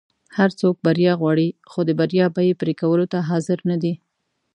هر 0.37 0.49
څوک 0.59 0.75
بریا 0.85 1.13
غواړي 1.21 1.47
خو 1.69 1.79
د 1.87 1.91
بریا 1.99 2.25
بیی 2.35 2.51
پری 2.59 2.73
کولو 2.81 3.05
ته 3.11 3.19
حاضر 3.29 3.57
نه 3.69 3.77
دي. 3.83 3.93